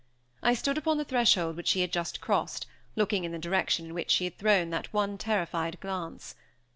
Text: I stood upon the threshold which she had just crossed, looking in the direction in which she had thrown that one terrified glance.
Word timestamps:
I 0.41 0.55
stood 0.55 0.79
upon 0.79 0.97
the 0.97 1.05
threshold 1.05 1.55
which 1.55 1.67
she 1.67 1.81
had 1.81 1.93
just 1.93 2.21
crossed, 2.21 2.65
looking 2.95 3.23
in 3.23 3.31
the 3.31 3.37
direction 3.37 3.85
in 3.85 3.93
which 3.93 4.09
she 4.09 4.23
had 4.23 4.35
thrown 4.39 4.71
that 4.71 4.91
one 4.91 5.15
terrified 5.19 5.79
glance. 5.79 6.33